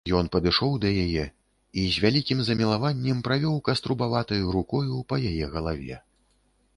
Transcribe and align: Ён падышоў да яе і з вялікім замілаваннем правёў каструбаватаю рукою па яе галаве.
Ён 0.17 0.29
падышоў 0.35 0.71
да 0.83 0.89
яе 1.03 1.25
і 1.81 1.83
з 1.95 2.03
вялікім 2.05 2.39
замілаваннем 2.47 3.19
правёў 3.27 3.61
каструбаватаю 3.69 4.49
рукою 4.57 5.03
па 5.13 5.21
яе 5.33 5.45
галаве. 5.57 5.99